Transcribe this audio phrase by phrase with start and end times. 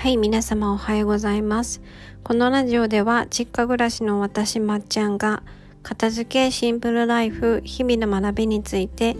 [0.00, 1.82] はい、皆様おはようございます。
[2.22, 5.42] このラジオでは、実家暮らしの私まっちゃんが、
[5.82, 9.14] 片付けシンプルライフ、日々の学びについて、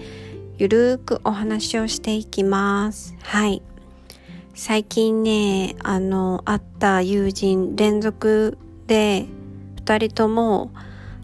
[0.56, 3.14] ゆるーくお話をしていきます。
[3.20, 3.60] はい。
[4.54, 8.56] 最近ね、あの、会った友人、連続
[8.86, 9.26] で、
[9.76, 10.70] 二人とも、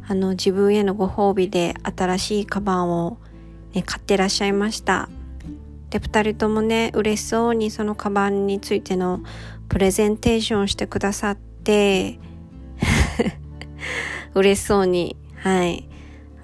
[0.06, 3.16] あの、自分へのご褒美で新しいカバンを、
[3.72, 5.08] ね、買ってらっしゃいました。
[5.98, 9.20] で2人ともね嬉しそうにそのカバンについての
[9.68, 12.18] プレゼンテーションをしてくださって
[14.34, 15.88] 嬉しそうにはい。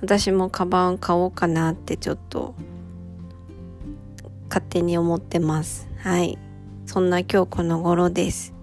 [0.01, 2.55] 私もカバン買おうかなってちょっと
[4.49, 5.89] 勝手に思ってます。
[5.99, 6.39] はい。
[6.87, 8.55] そんな今日この頃です。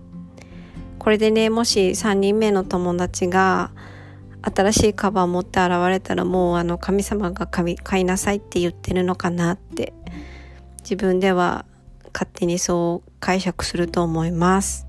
[0.97, 3.71] これでねもし3人目の友達が
[4.41, 9.93] 新しいカバン持って現れたらもうあの神様が買いなさいって言ってるのかなって
[10.81, 11.65] 自分では
[12.13, 14.87] 勝手にそう解釈すると思います。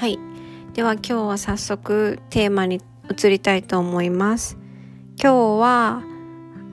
[0.00, 0.18] はい。
[0.72, 4.56] では今日は早速テーマに移りたいと思います。
[5.22, 6.02] 今日は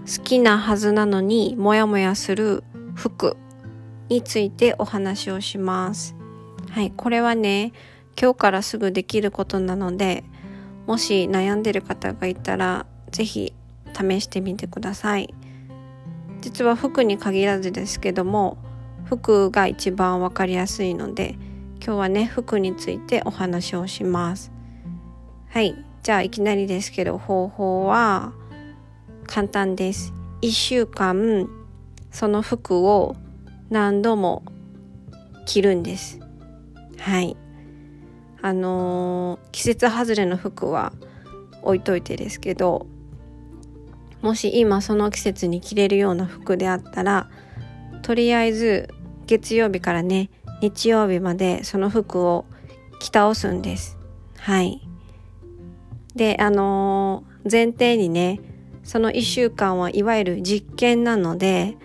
[0.06, 2.64] 好きなはずなのにモヤモヤする
[2.95, 3.36] 服
[4.08, 6.17] についてお話をします。
[6.78, 7.73] はい、これはね
[8.22, 10.23] 今日からすぐできることなので
[10.86, 13.53] もし悩んでる方がいたら是非
[13.95, 15.34] 試してみてください。
[16.39, 18.59] 実は服に限らずですけども
[19.06, 21.36] 服が一番わかりやすいので
[21.84, 24.52] 今日はね服についてお話をします。
[25.50, 28.34] はいじゃあいきなりですけど方法は
[29.25, 30.14] 簡単です。
[30.44, 31.50] 1週間
[32.12, 33.16] その服を
[33.72, 34.44] 何度も
[35.47, 36.19] 着るんです。
[37.00, 37.38] はい。
[38.42, 40.94] あのー、季節外れの服は
[41.63, 42.88] 置いといてですけど、
[44.22, 47.30] もし今その季節に着れるような服であったら、
[48.02, 48.90] とりあえず
[49.25, 50.30] 月曜日からね、
[50.62, 52.46] 日曜日までその服を
[53.00, 53.97] 着倒すんです。
[54.38, 54.81] はい。
[56.16, 58.40] で、あのー、前提にね、
[58.84, 61.78] その1週間はいわゆる実験なので、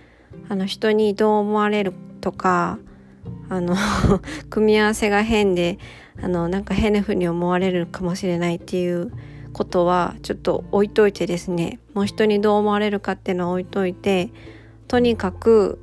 [0.48, 2.78] あの人にどう思われるとか、
[3.48, 3.76] あの
[4.50, 5.78] 組み合わせが変で
[6.22, 9.12] あのなんか変な風に思われるかもしれないっていう
[9.52, 14.30] ことはちょっと置いといてですねもう人にどう思われるかっていうのを置いといて
[14.88, 15.78] とにかく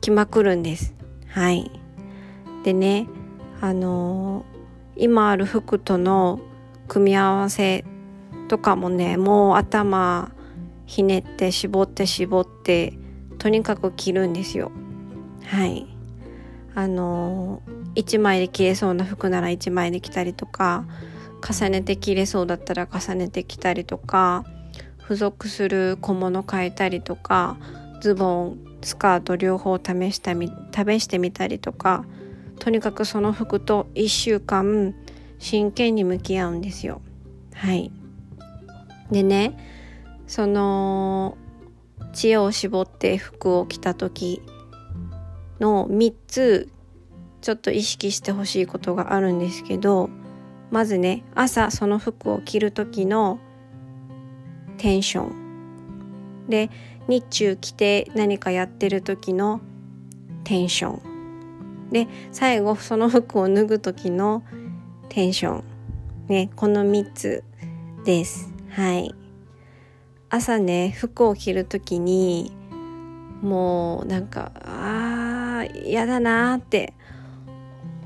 [0.00, 0.94] 着まくるんです。
[1.28, 1.70] はい。
[2.64, 3.08] でね
[3.60, 4.44] あの
[4.96, 6.40] 今ある服との
[6.88, 7.84] 組み合わせ
[8.48, 10.30] とかもねもう頭
[10.86, 12.94] ひねって絞って絞って
[13.38, 14.70] とにかく着るんですよ。
[15.44, 15.95] はい。
[16.76, 17.62] あの
[17.94, 20.84] 1枚で着れそうな服なら1枚で着たりとか
[21.42, 24.44] 重ねて着れそうだったら重ねて着たりとか
[25.00, 27.56] 付属する小物変えたりとか
[28.02, 32.04] ズボンスカート両方試したみ試してみたりとか
[32.58, 34.94] とにかくその服と1週間
[35.38, 37.00] 真剣に向き合うんですよ。
[37.54, 37.90] はい
[39.10, 39.56] でね
[40.26, 41.38] その
[42.12, 44.42] 知恵を絞って服を着た時
[45.60, 46.68] の3つ
[47.40, 50.10] ちょっと意識してほしいことがあるんですけど
[50.70, 53.38] まずね朝その服を着る時の
[54.78, 56.46] テンション。
[56.48, 56.70] で
[57.08, 59.60] 日中着て何かやってる時の
[60.44, 61.90] テンション。
[61.90, 64.42] で最後その服を脱ぐ時の
[65.08, 65.64] テンション。
[66.28, 67.44] ねこの3つ
[68.04, 68.52] です。
[68.70, 69.14] はい。
[70.28, 72.52] 朝ね服を着る時に
[73.40, 75.05] もうなんかあー
[75.74, 76.94] 嫌だなって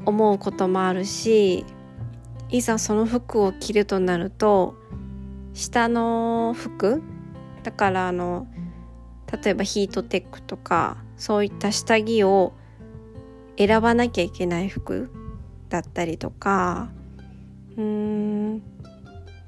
[0.07, 1.65] 思うこともあるし
[2.49, 4.75] いざその服を着るとなると
[5.55, 7.03] 下の服
[7.63, 8.47] だからあの
[9.45, 12.53] 例えばヒートテックとかそういった下着を
[13.57, 15.11] 選ばなきゃいけない服
[15.69, 16.91] だったりとか
[17.77, 18.63] うーん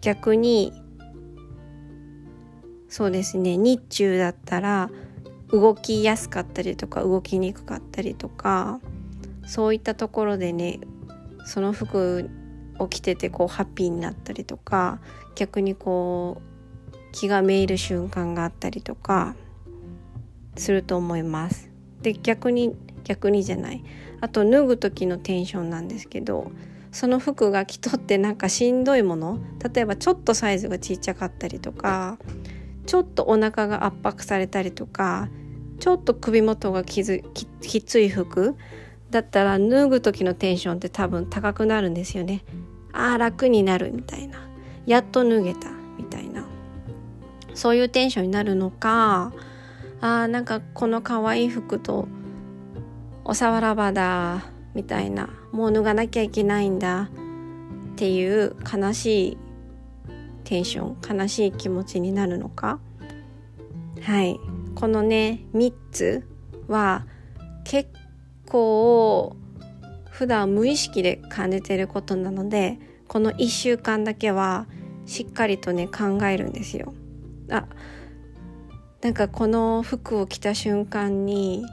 [0.01, 0.73] 逆に
[2.89, 4.91] そうですね日中だったら
[5.53, 8.81] 動きやすかったりとか動きにくかったりとか
[9.47, 10.81] そういったところでね
[11.45, 12.31] その服
[12.79, 15.01] を着ててこうハッピーになったりとか
[15.35, 19.35] 逆にこう気がめいる瞬間があったりとか
[20.57, 21.71] すると思います。
[22.01, 22.75] で逆に
[23.05, 23.85] 逆にじゃない
[24.21, 26.51] あと脱ぐ時のテンションなんですけど
[26.93, 29.39] その服が着とってなんかしんどいもの
[29.75, 32.19] 例えばちょっとサイズがちっちゃかったりとか
[32.87, 35.29] ちょっとお腹が圧迫されたりとか
[35.79, 38.57] ちょっと首元がきずききつい服
[39.11, 42.45] だったら脱ぐ時のテンションって多分高くなるんですよね。
[42.93, 44.39] ああ楽になるみたいな。
[44.87, 46.47] やっと脱げたみたいな。
[47.55, 49.33] そういうテンションになるのか
[50.01, 52.09] あーなんかこの可愛い服と
[53.25, 54.45] おさわらばだ
[54.75, 55.29] みたいな。
[55.53, 57.11] もう脱がなきゃいけないんだ
[57.93, 59.39] っていう悲しい
[60.45, 62.79] テンション悲しい気持ちになるのか？
[64.03, 64.39] はい。
[64.75, 66.27] このね3つ
[66.67, 67.07] は
[67.65, 67.91] 結
[68.49, 69.37] 構
[70.11, 72.79] 普段無意識で感じてることなので
[73.09, 74.67] この1週間だけは
[75.07, 76.95] しっかりとね考えるんですよ。
[77.51, 77.67] あ
[79.01, 81.65] なんかこの服を着た瞬間に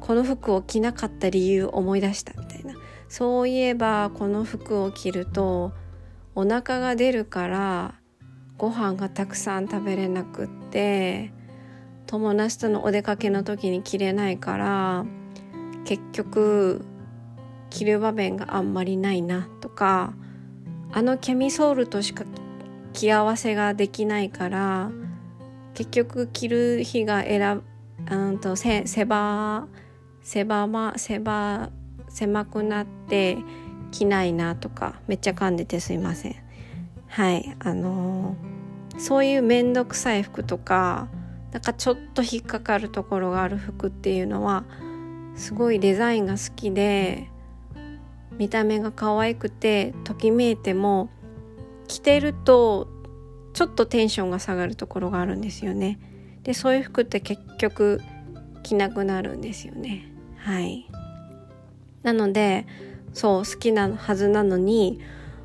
[0.00, 2.74] この服を着なかった理由を思い出したみたいな。
[3.08, 5.72] そういえばこの服を着ると
[6.34, 7.94] お腹が出るから
[8.58, 11.32] ご飯がたくさん食べれなくって
[12.06, 15.06] 友達とのお出かけの時に着れないから
[15.84, 16.84] 結局
[17.70, 20.14] 着る場面があんまりないなとか
[20.92, 22.24] あのキャミソールとしか
[22.92, 24.90] 着合わせができないから
[25.74, 27.62] 結局着る日が選
[28.10, 29.66] うんとせ狭
[30.22, 31.70] 狭ま狭
[32.08, 33.38] 狭くなって
[33.94, 36.36] 着ないなとかめっちゃ噛んでてすいません
[37.08, 41.08] はいあのー、そういう面倒くさい服とか
[41.52, 44.64] なんかちょっと引っかかるところがある服っていうのは
[45.36, 47.30] すごいデザインが好きで
[48.36, 51.08] 見た目が可愛くてときめいても
[51.86, 52.88] 着てると
[53.52, 56.00] ちょっとテンションが下がるところがあるんですよね。
[56.42, 58.00] でそういう服って結局
[58.64, 60.12] 着なくなるんですよね。
[60.38, 60.90] はい。
[62.02, 62.66] なので
[63.14, 65.00] そう好きなはずなのに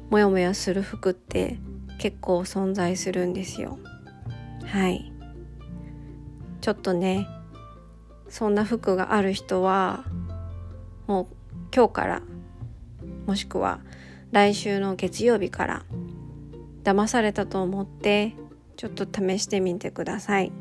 [0.09, 1.57] モヤモヤする服って
[1.99, 3.79] 結構存在するんですよ。
[4.65, 5.09] はい。
[6.61, 7.27] ちょっとね
[8.27, 10.05] そんな服がある人は
[11.07, 11.27] もう
[11.73, 12.21] 今日から
[13.25, 13.79] もしくは
[14.31, 15.85] 来週の月曜日から
[16.83, 18.35] 騙されたと思って
[18.75, 20.51] ちょっと試してみてください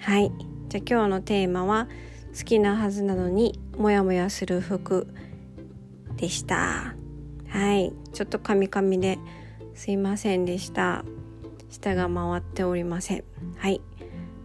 [0.00, 0.32] はい
[0.68, 1.88] じゃあ今日のテーマは
[2.36, 5.08] 好きなはずなのにモヤモヤする服
[6.22, 6.94] でした。
[7.48, 7.92] はい。
[8.12, 9.18] ちょっとカミカミで
[9.74, 11.04] すいませんでした。
[11.68, 13.24] 舌が回っておりません。
[13.56, 13.80] はい。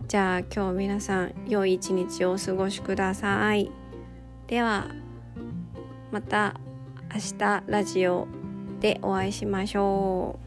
[0.08, 3.70] じゃあ今日皆さん良い一日をお過ごしください。
[4.48, 4.88] では
[6.12, 6.56] また
[7.14, 8.28] 明日ラジオ
[8.80, 10.47] でお会いしましょう。